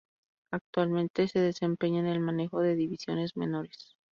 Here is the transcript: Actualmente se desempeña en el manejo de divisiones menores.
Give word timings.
Actualmente 0.51 1.27
se 1.27 1.37
desempeña 1.41 1.99
en 1.99 2.07
el 2.07 2.19
manejo 2.19 2.61
de 2.61 2.73
divisiones 2.73 3.37
menores. 3.37 3.95